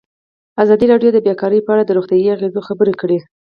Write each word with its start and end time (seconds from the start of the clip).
ازادي 0.63 0.85
راډیو 0.91 1.09
د 1.13 1.17
بیکاري 1.25 1.59
په 1.63 1.71
اړه 1.73 1.83
د 1.85 1.91
روغتیایي 1.97 2.29
اغېزو 2.35 2.65
خبره 2.67 2.93
کړې. 3.01 3.17